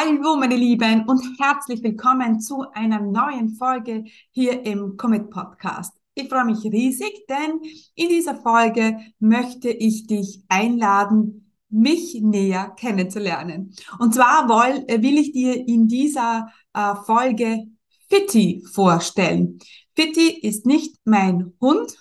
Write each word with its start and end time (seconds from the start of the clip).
Hallo 0.00 0.36
meine 0.36 0.54
Lieben 0.54 1.08
und 1.08 1.40
herzlich 1.40 1.82
willkommen 1.82 2.38
zu 2.38 2.64
einer 2.72 3.00
neuen 3.00 3.56
Folge 3.56 4.04
hier 4.30 4.64
im 4.64 4.96
Commit 4.96 5.28
Podcast. 5.28 5.92
Ich 6.14 6.28
freue 6.28 6.44
mich 6.44 6.62
riesig, 6.62 7.26
denn 7.28 7.60
in 7.96 8.08
dieser 8.08 8.36
Folge 8.36 8.96
möchte 9.18 9.70
ich 9.70 10.06
dich 10.06 10.44
einladen, 10.48 11.52
mich 11.68 12.16
näher 12.22 12.76
kennenzulernen. 12.78 13.74
Und 13.98 14.14
zwar 14.14 14.48
will, 14.48 15.02
will 15.02 15.18
ich 15.18 15.32
dir 15.32 15.66
in 15.66 15.88
dieser 15.88 16.48
äh, 16.74 16.94
Folge 17.04 17.64
Fitti 18.08 18.64
vorstellen. 18.72 19.58
Fitti 19.96 20.28
ist 20.28 20.64
nicht 20.64 20.94
mein 21.06 21.54
Hund, 21.60 21.98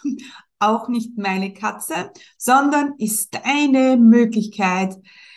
auch 0.59 0.87
nicht 0.87 1.17
meine 1.17 1.53
Katze, 1.53 2.11
sondern 2.37 2.93
ist 2.97 3.35
deine 3.35 3.97
Möglichkeit, 3.97 4.95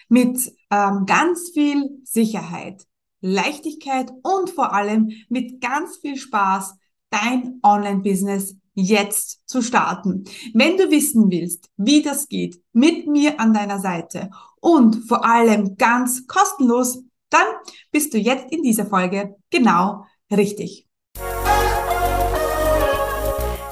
mit 0.08 0.52
ähm, 0.70 1.04
ganz 1.06 1.50
viel 1.54 2.00
Sicherheit, 2.04 2.86
Leichtigkeit 3.20 4.10
und 4.22 4.50
vor 4.50 4.72
allem 4.72 5.10
mit 5.28 5.60
ganz 5.60 5.98
viel 5.98 6.16
Spaß 6.16 6.74
dein 7.10 7.60
Online-Business 7.62 8.56
jetzt 8.74 9.48
zu 9.48 9.62
starten. 9.62 10.24
Wenn 10.54 10.76
du 10.76 10.90
wissen 10.90 11.30
willst, 11.30 11.68
wie 11.76 12.02
das 12.02 12.28
geht, 12.28 12.60
mit 12.72 13.06
mir 13.06 13.38
an 13.40 13.52
deiner 13.52 13.80
Seite 13.80 14.30
und 14.60 15.04
vor 15.06 15.24
allem 15.24 15.76
ganz 15.76 16.26
kostenlos, 16.26 17.02
dann 17.30 17.46
bist 17.90 18.14
du 18.14 18.18
jetzt 18.18 18.52
in 18.52 18.62
dieser 18.62 18.86
Folge 18.86 19.36
genau 19.50 20.04
richtig. 20.30 20.89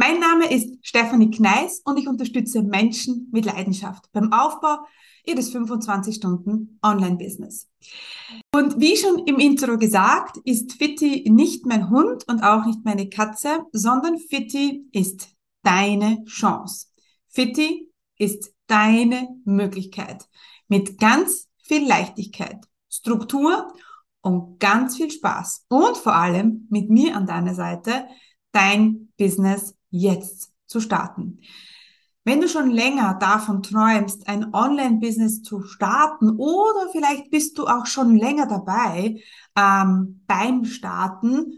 Mein 0.00 0.20
Name 0.20 0.48
ist 0.48 0.78
Stefanie 0.86 1.28
Kneis 1.28 1.82
und 1.84 1.98
ich 1.98 2.06
unterstütze 2.06 2.62
Menschen 2.62 3.28
mit 3.32 3.44
Leidenschaft 3.44 4.08
beim 4.12 4.32
Aufbau 4.32 4.76
ihres 5.26 5.50
25 5.50 6.14
Stunden 6.14 6.78
Online-Business. 6.84 7.68
Und 8.54 8.78
wie 8.78 8.96
schon 8.96 9.26
im 9.26 9.40
Intro 9.40 9.76
gesagt, 9.76 10.36
ist 10.44 10.74
Fitti 10.74 11.28
nicht 11.28 11.66
mein 11.66 11.90
Hund 11.90 12.22
und 12.28 12.44
auch 12.44 12.64
nicht 12.64 12.84
meine 12.84 13.08
Katze, 13.08 13.64
sondern 13.72 14.18
Fitti 14.18 14.88
ist 14.92 15.34
deine 15.64 16.24
Chance. 16.26 16.86
Fitti 17.26 17.90
ist 18.18 18.54
deine 18.68 19.26
Möglichkeit 19.44 20.28
mit 20.68 21.00
ganz 21.00 21.48
viel 21.56 21.84
Leichtigkeit, 21.84 22.64
Struktur 22.88 23.72
und 24.20 24.60
ganz 24.60 24.96
viel 24.96 25.10
Spaß 25.10 25.66
und 25.68 25.96
vor 25.96 26.14
allem 26.14 26.68
mit 26.70 26.88
mir 26.88 27.16
an 27.16 27.26
deiner 27.26 27.56
Seite 27.56 28.06
dein 28.52 29.12
Business 29.18 29.74
jetzt 29.90 30.52
zu 30.66 30.80
starten. 30.80 31.40
Wenn 32.24 32.40
du 32.42 32.48
schon 32.48 32.70
länger 32.70 33.14
davon 33.14 33.62
träumst, 33.62 34.28
ein 34.28 34.52
Online-Business 34.52 35.42
zu 35.42 35.62
starten 35.62 36.36
oder 36.36 36.90
vielleicht 36.92 37.30
bist 37.30 37.56
du 37.56 37.66
auch 37.66 37.86
schon 37.86 38.16
länger 38.16 38.46
dabei 38.46 39.22
ähm, 39.56 40.22
beim 40.26 40.66
Starten, 40.66 41.54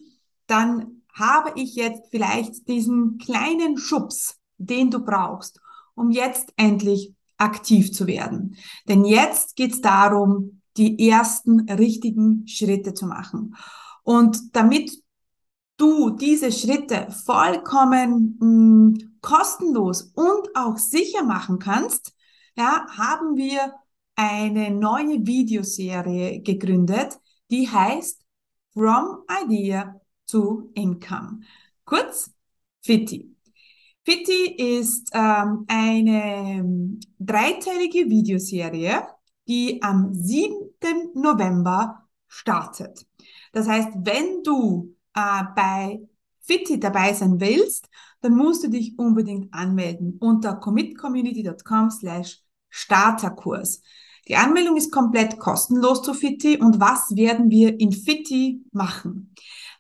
dann 0.46 1.02
habe 1.12 1.52
ich 1.56 1.74
jetzt 1.74 2.10
vielleicht 2.10 2.68
diesen 2.68 3.18
kleinen 3.18 3.78
Schubs, 3.78 4.38
den 4.58 4.90
du 4.90 5.00
brauchst, 5.00 5.60
um 5.94 6.10
jetzt 6.10 6.52
endlich 6.56 7.14
aktiv 7.36 7.92
zu 7.92 8.06
werden. 8.06 8.56
Denn 8.88 9.04
jetzt 9.04 9.56
geht 9.56 9.72
es 9.72 9.80
darum, 9.80 10.60
die 10.76 11.08
ersten 11.08 11.68
richtigen 11.68 12.46
Schritte 12.46 12.94
zu 12.94 13.06
machen. 13.06 13.56
Und 14.04 14.54
damit 14.54 14.92
du 15.80 16.10
diese 16.10 16.52
Schritte 16.52 17.08
vollkommen 17.24 18.36
mh, 18.40 18.46
mm, 18.46 19.18
kostenlos 19.20 20.12
und 20.14 20.48
auch 20.54 20.76
sicher 20.78 21.22
machen 21.22 21.58
kannst, 21.58 22.14
ja, 22.56 22.86
haben 22.96 23.36
wir 23.36 23.74
eine 24.14 24.70
neue 24.70 25.26
Videoserie 25.26 26.42
gegründet, 26.42 27.18
die 27.50 27.68
heißt 27.68 28.22
From 28.72 29.24
Idea 29.44 30.00
to 30.26 30.70
Income. 30.74 31.40
Kurz, 31.84 32.30
Fitti. 32.82 33.34
Fitti 34.04 34.78
ist 34.78 35.10
ähm, 35.12 35.64
eine 35.68 36.58
ähm, 36.58 37.00
dreiteilige 37.18 38.08
Videoserie, 38.08 39.02
die 39.48 39.82
am 39.82 40.12
7. 40.12 40.70
November 41.14 42.08
startet. 42.28 43.06
Das 43.52 43.66
heißt, 43.66 43.90
wenn 44.02 44.42
du 44.42 44.94
äh, 45.14 45.42
bei 45.54 46.00
Fitti 46.40 46.80
dabei 46.80 47.12
sein 47.12 47.40
willst, 47.40 47.88
dann 48.22 48.34
musst 48.34 48.64
du 48.64 48.68
dich 48.68 48.98
unbedingt 48.98 49.52
anmelden 49.54 50.16
unter 50.20 50.54
commitcommunity.com 50.54 51.90
slash 51.90 52.42
Starterkurs. 52.68 53.82
Die 54.28 54.36
Anmeldung 54.36 54.76
ist 54.76 54.92
komplett 54.92 55.38
kostenlos 55.38 56.02
zu 56.02 56.14
Fitti 56.14 56.58
und 56.58 56.78
was 56.78 57.16
werden 57.16 57.50
wir 57.50 57.80
in 57.80 57.92
Fitti 57.92 58.64
machen? 58.72 59.34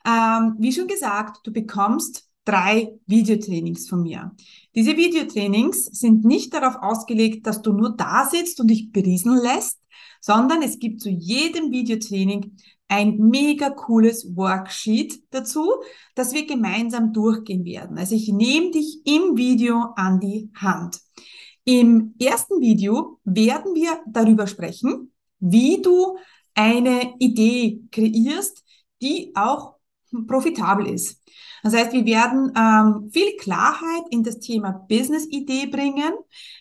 Ähm, 0.04 0.56
wie 0.58 0.72
schon 0.72 0.88
gesagt, 0.88 1.40
du 1.44 1.52
bekommst 1.52 2.29
drei 2.44 2.98
Videotrainings 3.06 3.88
von 3.88 4.02
mir. 4.02 4.34
Diese 4.74 4.96
Videotrainings 4.96 5.84
sind 5.84 6.24
nicht 6.24 6.54
darauf 6.54 6.76
ausgelegt, 6.80 7.46
dass 7.46 7.62
du 7.62 7.72
nur 7.72 7.96
da 7.96 8.28
sitzt 8.30 8.60
und 8.60 8.68
dich 8.68 8.92
berieseln 8.92 9.40
lässt, 9.42 9.78
sondern 10.20 10.62
es 10.62 10.78
gibt 10.78 11.00
zu 11.00 11.10
jedem 11.10 11.70
Videotraining 11.70 12.56
ein 12.88 13.18
mega 13.18 13.70
cooles 13.70 14.36
Worksheet 14.36 15.22
dazu, 15.30 15.64
das 16.14 16.34
wir 16.34 16.46
gemeinsam 16.46 17.12
durchgehen 17.12 17.64
werden. 17.64 17.98
Also 17.98 18.16
ich 18.16 18.28
nehme 18.28 18.72
dich 18.72 19.00
im 19.04 19.36
Video 19.36 19.92
an 19.96 20.18
die 20.18 20.50
Hand. 20.56 20.98
Im 21.64 22.14
ersten 22.20 22.60
Video 22.60 23.20
werden 23.24 23.74
wir 23.74 24.00
darüber 24.06 24.46
sprechen, 24.46 25.12
wie 25.38 25.80
du 25.80 26.16
eine 26.54 27.14
Idee 27.18 27.82
kreierst, 27.92 28.64
die 29.00 29.32
auch 29.34 29.76
profitabel 30.26 30.86
ist. 30.86 31.20
Das 31.62 31.74
heißt, 31.74 31.92
wir 31.92 32.06
werden 32.06 32.52
ähm, 32.56 33.10
viel 33.12 33.36
Klarheit 33.38 34.04
in 34.10 34.22
das 34.22 34.38
Thema 34.38 34.72
Business-Idee 34.88 35.66
bringen. 35.66 36.12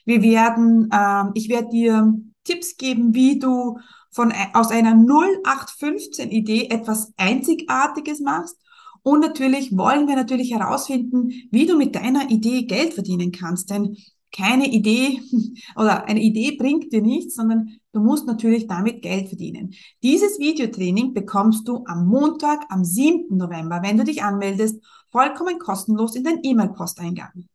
Wir 0.06 0.22
werden, 0.22 0.90
ähm, 0.92 1.32
ich 1.34 1.50
werde 1.50 1.70
dir 1.70 2.14
Tipps 2.44 2.78
geben, 2.78 3.14
wie 3.14 3.40
du 3.40 3.80
von, 4.12 4.32
äh, 4.32 4.48
aus 4.54 4.72
einer 4.72 4.96
0815 4.96 6.32
Idee 6.32 6.68
etwas 6.70 7.14
Einzigartiges 7.18 8.20
machst. 8.20 8.58
Und 9.04 9.22
natürlich 9.22 9.76
wollen 9.78 10.08
wir 10.08 10.16
natürlich 10.16 10.54
herausfinden, 10.54 11.32
wie 11.52 11.66
du 11.66 11.78
mit 11.78 11.96
deiner 11.96 12.30
Idee 12.30 12.64
Geld 12.64 12.94
verdienen 12.94 13.32
kannst. 13.32 13.70
Denn 13.70 13.96
keine 14.32 14.68
Idee 14.68 15.22
oder 15.76 16.06
eine 16.06 16.22
Idee 16.22 16.52
bringt 16.58 16.92
dir 16.92 17.02
nichts, 17.02 17.36
sondern 17.36 17.80
du 17.94 18.00
musst 18.02 18.28
natürlich 18.28 18.68
damit 18.68 19.02
Geld 19.02 19.28
verdienen. 19.28 19.74
Dieses 20.04 20.40
Videotraining 20.40 21.14
bekommst 21.14 21.68
du 21.68 21.84
am 21.86 22.08
Montag, 22.08 22.66
am 22.70 22.84
7. 22.84 23.36
November, 23.36 23.82
wenn 23.84 23.98
du 23.98 24.04
dich 24.04 24.24
anmeldest, 24.24 24.84
vollkommen 25.12 25.60
kostenlos 25.60 26.16
in 26.16 26.24
dein 26.24 26.40
E-Mail-Posteingang. 26.44 27.48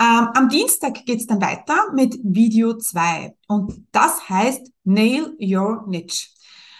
Ähm, 0.00 0.28
am 0.34 0.48
Dienstag 0.48 1.04
geht's 1.04 1.26
dann 1.26 1.42
weiter 1.42 1.92
mit 1.94 2.18
Video 2.22 2.78
2 2.78 3.34
und 3.48 3.84
das 3.92 4.30
heißt 4.30 4.72
Nail 4.84 5.36
Your 5.38 5.84
Niche. 5.88 6.28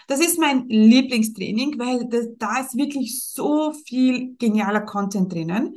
Das 0.07 0.19
ist 0.19 0.39
mein 0.39 0.67
Lieblingstraining, 0.67 1.77
weil 1.77 2.07
das, 2.09 2.27
da 2.37 2.59
ist 2.59 2.75
wirklich 2.75 3.23
so 3.23 3.73
viel 3.85 4.35
genialer 4.37 4.81
Content 4.81 5.31
drinnen. 5.31 5.75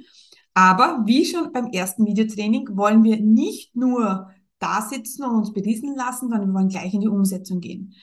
Aber 0.55 1.03
wie 1.05 1.25
schon 1.25 1.53
beim 1.53 1.67
ersten 1.67 2.07
Videotraining 2.07 2.77
wollen 2.77 3.03
wir 3.03 3.21
nicht 3.21 3.75
nur 3.75 4.31
da 4.61 4.81
sitzen 4.81 5.25
und 5.25 5.37
uns 5.37 5.53
berieseln 5.53 5.97
lassen, 5.97 6.29
sondern 6.29 6.49
wir 6.49 6.55
wollen 6.55 6.69
gleich 6.69 6.95
in 6.95 7.01
die 7.01 7.09
Umsetzung 7.09 7.61
gehen. 7.61 7.95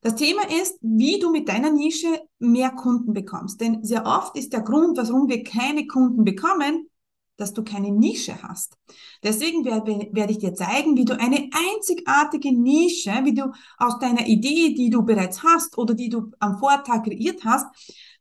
Das 0.00 0.14
Thema 0.14 0.42
ist, 0.60 0.78
wie 0.82 1.18
du 1.18 1.30
mit 1.30 1.48
deiner 1.48 1.70
Nische 1.70 2.20
mehr 2.38 2.70
Kunden 2.70 3.12
bekommst. 3.12 3.60
Denn 3.60 3.82
sehr 3.84 4.06
oft 4.06 4.36
ist 4.36 4.52
der 4.52 4.60
Grund, 4.60 4.98
warum 4.98 5.28
wir 5.28 5.42
keine 5.42 5.86
Kunden 5.86 6.24
bekommen, 6.24 6.88
dass 7.36 7.52
du 7.52 7.64
keine 7.64 7.90
Nische 7.90 8.40
hast. 8.42 8.78
Deswegen 9.22 9.64
werde, 9.64 10.30
ich 10.32 10.38
dir 10.38 10.54
zeigen, 10.54 10.96
wie 10.96 11.04
du 11.04 11.18
eine 11.18 11.48
einzigartige 11.72 12.52
Nische, 12.52 13.12
wie 13.24 13.34
du 13.34 13.52
aus 13.78 13.98
deiner 13.98 14.26
Idee, 14.26 14.74
die 14.74 14.90
du 14.90 15.02
bereits 15.02 15.42
hast 15.42 15.76
oder 15.78 15.94
die 15.94 16.10
du 16.10 16.30
am 16.38 16.58
Vortag 16.58 17.02
kreiert 17.02 17.44
hast, 17.44 17.66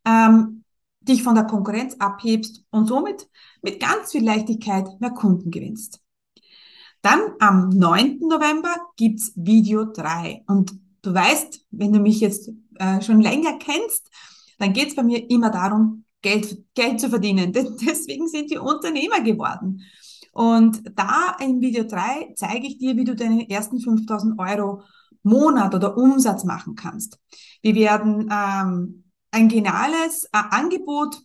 ähm, 0.05 0.62
dich 1.07 1.23
von 1.23 1.35
der 1.35 1.45
Konkurrenz 1.45 1.95
abhebst 1.99 2.63
und 2.69 2.87
somit 2.87 3.27
mit 3.61 3.79
ganz 3.79 4.11
viel 4.11 4.23
Leichtigkeit 4.23 4.87
mehr 4.99 5.11
Kunden 5.11 5.51
gewinnst. 5.51 6.01
Dann 7.01 7.19
am 7.39 7.69
9. 7.69 8.19
November 8.21 8.75
gibt's 8.95 9.33
Video 9.35 9.85
3 9.85 10.43
und 10.47 10.73
du 11.01 11.13
weißt, 11.13 11.65
wenn 11.71 11.91
du 11.91 11.99
mich 11.99 12.21
jetzt 12.21 12.49
äh, 12.75 13.01
schon 13.01 13.21
länger 13.21 13.57
kennst, 13.59 14.09
dann 14.57 14.73
geht 14.73 14.89
es 14.89 14.95
bei 14.95 15.03
mir 15.03 15.29
immer 15.29 15.49
darum, 15.49 16.05
Geld, 16.21 16.63
Geld 16.73 17.01
zu 17.01 17.09
verdienen. 17.09 17.51
Deswegen 17.53 18.27
sind 18.27 18.49
wir 18.49 18.63
Unternehmer 18.63 19.21
geworden. 19.21 19.81
Und 20.31 20.81
da 20.97 21.35
in 21.39 21.61
Video 21.61 21.83
3 21.83 22.33
zeige 22.35 22.65
ich 22.67 22.77
dir, 22.77 22.95
wie 22.95 23.03
du 23.03 23.15
deine 23.15 23.49
ersten 23.49 23.79
5000 23.79 24.39
Euro 24.39 24.81
Monat 25.21 25.75
oder 25.75 25.97
Umsatz 25.97 26.43
machen 26.43 26.75
kannst. 26.75 27.19
Wir 27.61 27.75
werden 27.75 28.29
ähm, 28.31 29.02
ein 29.33 29.49
geniales 29.49 30.25
äh, 30.25 30.29
Angebot 30.51 31.21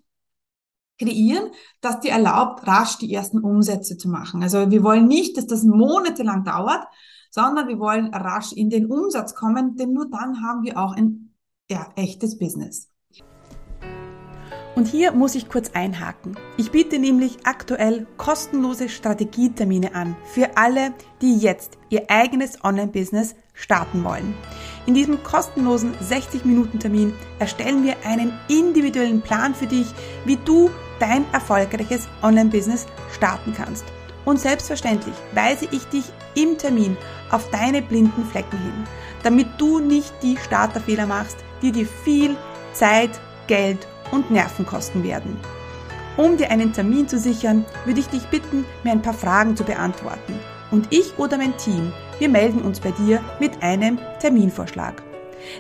kreieren, 0.99 1.51
das 1.81 2.01
dir 2.01 2.13
erlaubt, 2.13 2.67
rasch 2.67 2.99
die 2.99 3.13
ersten 3.13 3.39
Umsätze 3.39 3.97
zu 3.97 4.09
machen. 4.09 4.43
Also 4.43 4.71
wir 4.71 4.83
wollen 4.83 5.07
nicht, 5.07 5.37
dass 5.37 5.47
das 5.47 5.63
monatelang 5.63 6.45
dauert, 6.45 6.87
sondern 7.31 7.69
wir 7.69 7.79
wollen 7.79 8.13
rasch 8.13 8.53
in 8.53 8.71
den 8.71 8.87
Umsatz 8.87 9.35
kommen, 9.35 9.77
denn 9.77 9.93
nur 9.93 10.09
dann 10.11 10.43
haben 10.43 10.65
wir 10.65 10.79
auch 10.79 10.93
ein 10.93 11.35
ja, 11.71 11.87
echtes 11.95 12.39
Business. 12.39 12.91
Und 14.75 14.87
hier 14.87 15.13
muss 15.13 15.35
ich 15.35 15.49
kurz 15.49 15.73
einhaken. 15.75 16.37
Ich 16.57 16.71
biete 16.71 16.99
nämlich 16.99 17.39
aktuell 17.45 18.07
kostenlose 18.17 18.89
Strategietermine 18.89 19.95
an 19.95 20.17
für 20.25 20.57
alle, 20.57 20.95
die 21.21 21.37
jetzt 21.37 21.79
ihr 21.91 22.11
eigenes 22.11 22.65
Online-Business 22.65 23.35
starten 23.59 24.05
wollen. 24.05 24.35
In 24.87 24.95
diesem 24.95 25.23
kostenlosen 25.23 25.95
60-Minuten-Termin 25.97 27.13
erstellen 27.39 27.85
wir 27.85 27.97
einen 28.05 28.33
individuellen 28.49 29.21
Plan 29.21 29.55
für 29.55 29.67
dich, 29.67 29.87
wie 30.25 30.37
du 30.45 30.71
dein 30.99 31.25
erfolgreiches 31.33 32.09
Online-Business 32.23 32.87
starten 33.13 33.53
kannst. 33.55 33.85
Und 34.25 34.41
selbstverständlich 34.41 35.15
weise 35.33 35.69
ich 35.71 35.85
dich 35.87 36.05
im 36.35 36.59
Termin 36.59 36.97
auf 37.31 37.51
deine 37.51 37.83
blinden 37.83 38.25
Flecken 38.25 38.59
hin, 38.59 38.85
damit 39.23 39.49
du 39.59 39.81
nicht 39.81 40.13
die 40.23 40.37
Starterfehler 40.37 41.07
machst, 41.07 41.39
die 41.63 41.73
dir 41.73 41.87
viel 41.87 42.37
Zeit, 42.73 43.21
Geld 43.47 43.87
und 44.13 44.31
Nerven 44.31 44.67
kosten 44.67 45.03
werden. 45.03 45.39
Um 46.17 46.37
dir 46.37 46.51
einen 46.51 46.73
Termin 46.73 47.09
zu 47.09 47.19
sichern, 47.19 47.65
würde 47.85 48.01
ich 48.01 48.09
dich 48.09 48.25
bitten, 48.27 48.65
mir 48.83 48.93
ein 48.93 49.03
paar 49.03 49.15
Fragen 49.15 49.57
zu 49.57 49.65
beantworten. 49.65 50.39
Und 50.71 50.89
ich 50.91 51.19
oder 51.19 51.39
mein 51.39 51.57
Team, 51.57 51.93
wir 52.19 52.29
melden 52.29 52.63
uns 52.63 52.81
bei 52.81 52.91
dir 52.93 53.21
mit 53.41 53.63
einem 53.63 53.99
Terminvorschlag. 54.21 55.03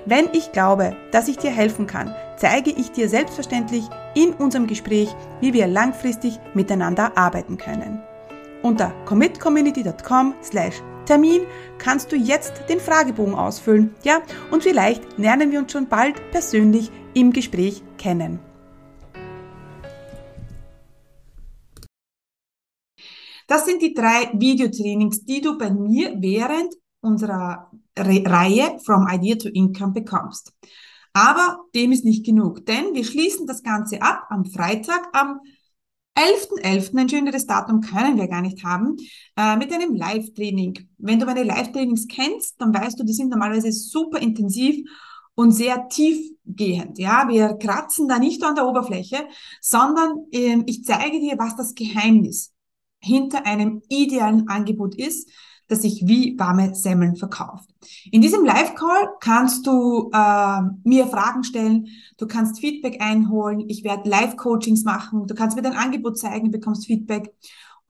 Wenn 0.04 0.28
ich 0.32 0.52
glaube, 0.52 0.96
dass 1.12 1.28
ich 1.28 1.38
dir 1.38 1.50
helfen 1.50 1.86
kann, 1.86 2.14
zeige 2.36 2.70
ich 2.70 2.92
dir 2.92 3.08
selbstverständlich 3.08 3.84
in 4.14 4.32
unserem 4.32 4.66
Gespräch, 4.66 5.08
wie 5.40 5.52
wir 5.52 5.66
langfristig 5.66 6.38
miteinander 6.54 7.16
arbeiten 7.16 7.56
können. 7.56 8.00
Unter 8.62 8.92
commitcommunity.com 9.04 10.34
slash 10.42 10.82
Termin 11.06 11.42
kannst 11.78 12.12
du 12.12 12.16
jetzt 12.16 12.52
den 12.68 12.80
Fragebogen 12.80 13.34
ausfüllen, 13.34 13.94
ja, 14.02 14.20
und 14.50 14.62
vielleicht 14.62 15.16
lernen 15.16 15.52
wir 15.52 15.60
uns 15.60 15.72
schon 15.72 15.88
bald 15.88 16.30
persönlich 16.32 16.90
im 17.14 17.32
Gespräch 17.32 17.82
kennen. 17.96 18.40
Das 23.48 23.64
sind 23.64 23.80
die 23.80 23.94
drei 23.94 24.30
Videotrainings, 24.34 25.24
die 25.24 25.40
du 25.40 25.56
bei 25.56 25.70
mir 25.70 26.14
während 26.18 26.74
unserer 27.00 27.70
Re 27.98 28.22
Reihe 28.24 28.78
From 28.84 29.08
Idea 29.10 29.36
to 29.36 29.48
Income 29.48 29.94
bekommst. 29.94 30.52
Aber 31.14 31.58
dem 31.74 31.90
ist 31.90 32.04
nicht 32.04 32.26
genug, 32.26 32.66
denn 32.66 32.92
wir 32.92 33.04
schließen 33.04 33.46
das 33.46 33.62
Ganze 33.62 34.02
ab 34.02 34.26
am 34.28 34.44
Freitag, 34.44 35.08
am 35.12 35.40
11.11., 36.14 36.92
.11., 36.92 36.98
ein 36.98 37.08
schöneres 37.08 37.46
Datum 37.46 37.80
können 37.80 38.18
wir 38.18 38.28
gar 38.28 38.42
nicht 38.42 38.62
haben, 38.64 38.96
äh, 39.36 39.56
mit 39.56 39.72
einem 39.72 39.94
Live-Training. 39.94 40.90
Wenn 40.98 41.18
du 41.18 41.24
meine 41.24 41.44
Live-Trainings 41.44 42.06
kennst, 42.06 42.60
dann 42.60 42.74
weißt 42.74 43.00
du, 43.00 43.04
die 43.04 43.14
sind 43.14 43.30
normalerweise 43.30 43.72
super 43.72 44.20
intensiv 44.20 44.84
und 45.34 45.52
sehr 45.52 45.88
tiefgehend. 45.88 46.98
Ja, 46.98 47.26
wir 47.28 47.54
kratzen 47.54 48.08
da 48.08 48.18
nicht 48.18 48.42
an 48.44 48.56
der 48.56 48.66
Oberfläche, 48.66 49.26
sondern 49.62 50.26
äh, 50.32 50.62
ich 50.66 50.84
zeige 50.84 51.18
dir, 51.18 51.38
was 51.38 51.56
das 51.56 51.74
Geheimnis 51.74 52.52
hinter 53.00 53.46
einem 53.46 53.82
idealen 53.88 54.48
Angebot 54.48 54.94
ist, 54.94 55.30
das 55.68 55.82
sich 55.82 56.02
wie 56.06 56.38
warme 56.38 56.74
Semmeln 56.74 57.16
verkauft. 57.16 57.68
In 58.10 58.22
diesem 58.22 58.44
Live-Call 58.44 59.08
kannst 59.20 59.66
du 59.66 60.10
äh, 60.12 60.60
mir 60.84 61.06
Fragen 61.06 61.44
stellen, 61.44 61.88
du 62.16 62.26
kannst 62.26 62.60
Feedback 62.60 63.02
einholen, 63.02 63.64
ich 63.68 63.84
werde 63.84 64.08
Live-Coachings 64.08 64.84
machen, 64.84 65.26
du 65.26 65.34
kannst 65.34 65.56
mir 65.56 65.62
dein 65.62 65.76
Angebot 65.76 66.18
zeigen, 66.18 66.50
bekommst 66.50 66.86
Feedback 66.86 67.34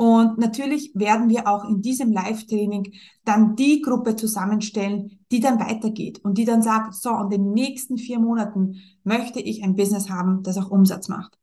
und 0.01 0.39
natürlich 0.39 0.93
werden 0.95 1.29
wir 1.29 1.49
auch 1.49 1.69
in 1.69 1.83
diesem 1.83 2.13
Live-Training 2.13 2.93
dann 3.25 3.57
die 3.57 3.83
Gruppe 3.83 4.15
zusammenstellen, 4.15 5.19
die 5.33 5.41
dann 5.41 5.59
weitergeht 5.59 6.21
und 6.25 6.39
die 6.39 6.45
dann 6.45 6.63
sagt, 6.63 6.95
so, 6.95 7.11
in 7.17 7.31
den 7.31 7.51
nächsten 7.53 7.99
vier 7.99 8.21
Monaten 8.21 8.77
möchte 9.03 9.41
ich 9.41 9.65
ein 9.65 9.75
Business 9.75 10.09
haben, 10.09 10.45
das 10.45 10.57
auch 10.57 10.71
Umsatz 10.71 11.09
macht. 11.09 11.37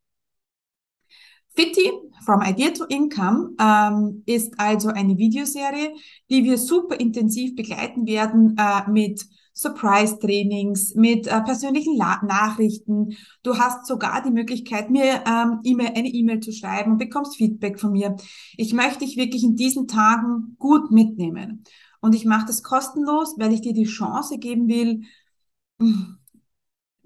Fitty, 1.56 1.92
From 2.26 2.42
Idea 2.42 2.72
to 2.72 2.86
Income, 2.86 3.56
ähm, 3.60 4.24
ist 4.26 4.60
also 4.60 4.90
eine 4.90 5.18
Videoserie, 5.18 5.94
die 6.30 6.44
wir 6.44 6.58
super 6.58 7.00
intensiv 7.00 7.56
begleiten 7.56 8.08
werden 8.08 8.58
äh, 8.58 8.90
mit 8.90 9.26
Surprise-Trainings, 9.54 10.96
mit 10.96 11.28
äh, 11.28 11.42
persönlichen 11.42 11.96
La 11.96 12.22
Nachrichten. 12.26 13.16
Du 13.42 13.58
hast 13.58 13.86
sogar 13.86 14.22
die 14.22 14.32
Möglichkeit, 14.32 14.90
mir 14.90 15.24
ähm, 15.26 15.60
e 15.64 15.76
eine 15.82 16.10
E-Mail 16.10 16.42
zu 16.42 16.52
schreiben 16.52 16.94
und 16.94 16.98
bekommst 16.98 17.38
Feedback 17.38 17.80
von 17.80 17.94
mir. 17.94 18.18
Ich 18.58 18.74
möchte 18.74 19.06
dich 19.06 19.16
wirklich 19.16 19.44
in 19.44 19.56
diesen 19.56 19.88
Tagen 19.88 20.58
gut 20.60 20.92
mitnehmen. 20.92 21.64
Und 22.02 22.16
ich 22.16 22.26
mache 22.26 22.48
das 22.48 22.64
kostenlos, 22.64 23.36
weil 23.38 23.54
ich 23.54 23.62
dir 23.62 23.74
die 23.74 23.86
Chance 23.86 24.38
geben 24.40 24.68
will, 24.68 25.04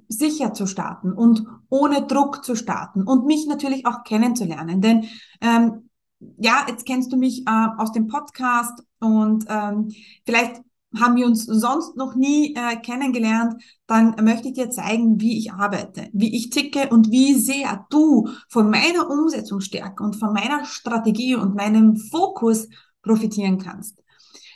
sicher 0.09 0.53
zu 0.53 0.65
starten 0.65 1.13
und 1.13 1.45
ohne 1.69 2.06
Druck 2.06 2.44
zu 2.44 2.56
starten 2.56 3.03
und 3.03 3.25
mich 3.25 3.47
natürlich 3.47 3.85
auch 3.85 4.03
kennenzulernen. 4.03 4.81
Denn 4.81 5.06
ähm, 5.39 5.89
ja, 6.38 6.65
jetzt 6.67 6.85
kennst 6.85 7.13
du 7.13 7.17
mich 7.17 7.47
äh, 7.47 7.67
aus 7.77 7.94
dem 7.94 8.07
Podcast 8.07 8.83
und 9.00 9.45
ähm, 9.47 9.89
vielleicht 10.25 10.61
haben 10.97 11.15
wir 11.15 11.27
uns 11.27 11.45
sonst 11.45 11.95
noch 11.95 12.15
nie 12.15 12.56
äh, 12.56 12.75
kennengelernt, 12.77 13.61
dann 13.85 14.15
möchte 14.23 14.47
ich 14.47 14.56
dir 14.56 14.71
zeigen, 14.71 15.21
wie 15.21 15.38
ich 15.38 15.53
arbeite, 15.53 16.09
wie 16.13 16.35
ich 16.35 16.50
ticke 16.50 16.89
und 16.89 17.11
wie 17.11 17.35
sehr 17.35 17.85
du 17.91 18.27
von 18.47 18.71
meiner 18.71 19.09
Umsetzungsstärke 19.09 20.03
und 20.03 20.15
von 20.15 20.33
meiner 20.33 20.65
Strategie 20.65 21.35
und 21.35 21.56
meinem 21.56 21.95
Fokus 21.95 22.67
profitieren 23.03 23.59
kannst. 23.59 24.01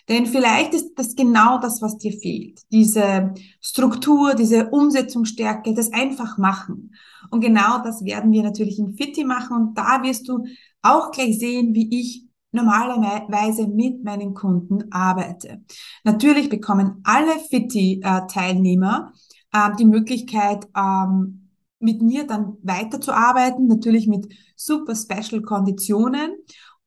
Denn 0.09 0.25
vielleicht 0.25 0.73
ist 0.73 0.94
das 0.95 1.15
genau 1.15 1.59
das, 1.59 1.81
was 1.81 1.97
dir 1.97 2.11
fehlt. 2.11 2.61
Diese 2.71 3.33
Struktur, 3.61 4.33
diese 4.33 4.69
Umsetzungsstärke, 4.69 5.74
das 5.74 5.93
einfach 5.93 6.38
machen. 6.38 6.93
Und 7.29 7.41
genau 7.41 7.81
das 7.83 8.03
werden 8.03 8.31
wir 8.31 8.43
natürlich 8.43 8.79
in 8.79 8.95
Fitti 8.95 9.24
machen. 9.24 9.55
Und 9.55 9.77
da 9.77 10.03
wirst 10.03 10.27
du 10.27 10.45
auch 10.81 11.12
gleich 11.12 11.39
sehen, 11.39 11.74
wie 11.74 12.00
ich 12.00 12.27
normalerweise 12.51 13.67
mit 13.67 14.03
meinen 14.03 14.33
Kunden 14.33 14.91
arbeite. 14.91 15.63
Natürlich 16.03 16.50
bekommen 16.50 17.01
alle 17.03 17.39
Fitti-Teilnehmer 17.50 19.13
äh, 19.53 19.69
die 19.79 19.86
Möglichkeit, 19.86 20.67
ähm, 20.75 21.50
mit 21.79 22.01
mir 22.01 22.25
dann 22.25 22.57
weiterzuarbeiten, 22.62 23.67
natürlich 23.67 24.07
mit 24.07 24.33
super 24.55 24.95
special 24.95 25.41
Konditionen. 25.41 26.38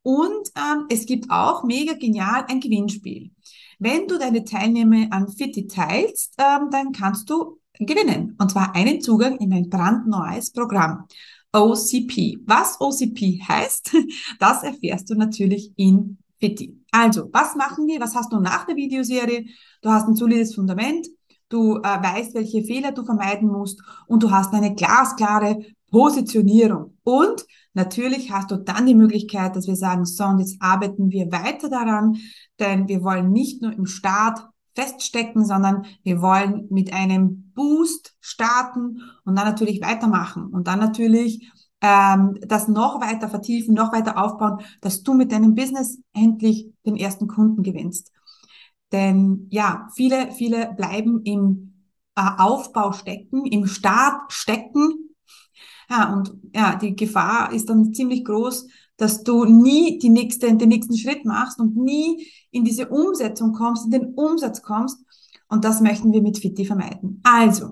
Und 0.06 0.52
ähm, 0.54 0.86
es 0.88 1.04
gibt 1.04 1.32
auch 1.32 1.64
mega 1.64 1.94
genial 1.94 2.44
ein 2.46 2.60
Gewinnspiel. 2.60 3.32
Wenn 3.80 4.06
du 4.06 4.18
deine 4.20 4.44
Teilnehmer 4.44 5.08
an 5.10 5.26
Fitti 5.26 5.66
teilst, 5.66 6.34
ähm, 6.38 6.68
dann 6.70 6.92
kannst 6.92 7.28
du 7.28 7.58
gewinnen. 7.80 8.36
Und 8.38 8.52
zwar 8.52 8.76
einen 8.76 9.00
Zugang 9.00 9.36
in 9.38 9.48
mein 9.48 9.68
brandneues 9.68 10.52
Programm. 10.52 11.08
OCP. 11.52 12.38
Was 12.46 12.80
OCP 12.80 13.40
heißt, 13.48 13.96
das 14.38 14.62
erfährst 14.62 15.10
du 15.10 15.16
natürlich 15.16 15.72
in 15.74 16.18
Fitti. 16.38 16.80
Also, 16.92 17.28
was 17.32 17.56
machen 17.56 17.88
wir? 17.88 17.98
Was 17.98 18.14
hast 18.14 18.32
du 18.32 18.38
nach 18.38 18.64
der 18.64 18.76
Videoserie? 18.76 19.46
Du 19.82 19.90
hast 19.90 20.06
ein 20.06 20.14
solides 20.14 20.54
Fundament, 20.54 21.08
du 21.48 21.78
äh, 21.78 21.82
weißt, 21.82 22.32
welche 22.34 22.62
Fehler 22.62 22.92
du 22.92 23.04
vermeiden 23.04 23.48
musst 23.48 23.82
und 24.06 24.22
du 24.22 24.30
hast 24.30 24.54
eine 24.54 24.72
glasklare 24.72 25.64
Positionierung. 25.90 26.96
Und 27.02 27.44
natürlich 27.74 28.32
hast 28.32 28.50
du 28.50 28.56
dann 28.56 28.86
die 28.86 28.94
Möglichkeit, 28.94 29.56
dass 29.56 29.66
wir 29.66 29.76
sagen, 29.76 30.04
so, 30.04 30.24
und 30.24 30.40
jetzt 30.40 30.56
arbeiten 30.60 31.10
wir 31.10 31.30
weiter 31.32 31.68
daran, 31.68 32.16
denn 32.58 32.88
wir 32.88 33.02
wollen 33.02 33.32
nicht 33.32 33.62
nur 33.62 33.72
im 33.72 33.86
Start 33.86 34.40
feststecken, 34.74 35.44
sondern 35.44 35.86
wir 36.02 36.20
wollen 36.20 36.66
mit 36.70 36.92
einem 36.92 37.52
Boost 37.54 38.14
starten 38.20 39.00
und 39.24 39.36
dann 39.36 39.46
natürlich 39.46 39.80
weitermachen 39.80 40.46
und 40.46 40.66
dann 40.66 40.78
natürlich 40.78 41.50
ähm, 41.80 42.38
das 42.42 42.68
noch 42.68 43.00
weiter 43.00 43.28
vertiefen, 43.28 43.74
noch 43.74 43.92
weiter 43.92 44.22
aufbauen, 44.22 44.60
dass 44.80 45.02
du 45.02 45.14
mit 45.14 45.32
deinem 45.32 45.54
Business 45.54 45.98
endlich 46.12 46.68
den 46.84 46.96
ersten 46.96 47.26
Kunden 47.26 47.62
gewinnst. 47.62 48.12
Denn 48.92 49.48
ja, 49.50 49.88
viele, 49.94 50.30
viele 50.32 50.72
bleiben 50.74 51.22
im 51.24 51.74
äh, 52.14 52.22
Aufbau 52.38 52.92
stecken, 52.92 53.44
im 53.46 53.66
Start 53.66 54.32
stecken. 54.32 55.05
Ja, 55.88 56.12
und 56.12 56.34
ja, 56.54 56.76
die 56.76 56.96
Gefahr 56.96 57.52
ist 57.52 57.68
dann 57.68 57.94
ziemlich 57.94 58.24
groß, 58.24 58.66
dass 58.96 59.22
du 59.22 59.44
nie 59.44 59.98
die 59.98 60.08
nächste, 60.08 60.54
den 60.54 60.68
nächsten 60.68 60.96
Schritt 60.96 61.24
machst 61.24 61.60
und 61.60 61.76
nie 61.76 62.26
in 62.50 62.64
diese 62.64 62.88
Umsetzung 62.88 63.52
kommst, 63.52 63.84
in 63.84 63.90
den 63.90 64.14
Umsatz 64.14 64.62
kommst. 64.62 65.00
Und 65.48 65.64
das 65.64 65.80
möchten 65.80 66.12
wir 66.12 66.22
mit 66.22 66.38
Fitti 66.38 66.64
vermeiden. 66.64 67.20
Also, 67.22 67.66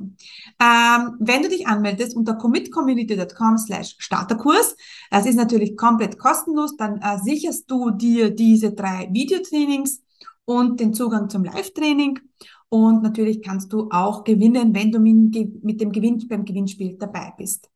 ähm, 0.61 1.17
wenn 1.19 1.43
du 1.43 1.49
dich 1.49 1.67
anmeldest 1.67 2.15
unter 2.15 2.35
commitcommunity.com 2.35 3.59
slash 3.59 3.97
Starterkurs, 3.99 4.77
das 5.11 5.27
ist 5.27 5.35
natürlich 5.35 5.77
komplett 5.77 6.17
kostenlos, 6.17 6.77
dann 6.77 6.99
äh, 6.99 7.19
sicherst 7.25 7.69
du 7.69 7.91
dir 7.91 8.31
diese 8.31 8.73
drei 8.73 9.09
Videotrainings 9.11 10.03
und 10.45 10.79
den 10.79 10.95
Zugang 10.95 11.29
zum 11.29 11.43
Live-Training. 11.43 12.21
Und 12.69 13.03
natürlich 13.03 13.43
kannst 13.43 13.73
du 13.73 13.89
auch 13.91 14.23
gewinnen, 14.23 14.73
wenn 14.75 14.93
du 14.93 15.01
mit 15.01 15.81
dem 15.81 15.91
Gewinn, 15.91 16.25
beim 16.29 16.45
Gewinnspiel 16.45 16.97
dabei 16.97 17.33
bist. 17.37 17.69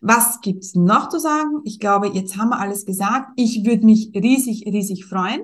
Was 0.00 0.40
gibt's 0.40 0.74
noch 0.74 1.08
zu 1.08 1.18
sagen? 1.18 1.60
Ich 1.64 1.80
glaube, 1.80 2.08
jetzt 2.08 2.36
haben 2.36 2.50
wir 2.50 2.60
alles 2.60 2.86
gesagt. 2.86 3.30
Ich 3.36 3.64
würde 3.64 3.84
mich 3.84 4.12
riesig, 4.14 4.64
riesig 4.66 5.06
freuen, 5.06 5.42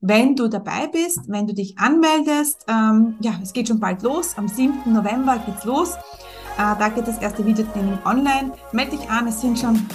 wenn 0.00 0.36
du 0.36 0.48
dabei 0.48 0.88
bist, 0.88 1.20
wenn 1.28 1.46
du 1.46 1.54
dich 1.54 1.78
anmeldest. 1.78 2.64
Ähm, 2.68 3.16
ja, 3.20 3.32
es 3.42 3.52
geht 3.52 3.68
schon 3.68 3.80
bald 3.80 4.02
los. 4.02 4.36
Am 4.36 4.48
7. 4.48 4.92
November 4.92 5.38
geht's 5.46 5.64
los. 5.64 5.94
Äh, 6.56 6.76
da 6.78 6.88
geht 6.88 7.08
das 7.08 7.18
erste 7.18 7.44
Videotraining 7.44 7.98
online. 8.04 8.52
Melde 8.72 8.96
dich 8.96 9.08
an. 9.08 9.26
Es 9.26 9.40
sind 9.40 9.58
schon 9.58 9.86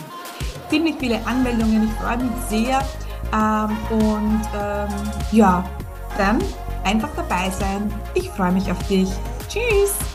ziemlich 0.70 0.96
viele 1.00 1.26
Anmeldungen. 1.28 1.84
Ich 1.84 1.92
freue 1.92 2.18
mich 2.18 2.32
sehr. 2.50 2.80
Ähm, 3.32 3.78
und 3.92 4.42
ähm, 4.56 4.90
ja, 5.32 5.64
dann 6.18 6.40
einfach 6.84 7.10
dabei 7.16 7.50
sein. 7.52 7.94
Ich 8.16 8.30
freue 8.30 8.52
mich 8.52 8.72
auf 8.72 8.80
dich. 8.88 9.10
Tschüss! 9.48 10.09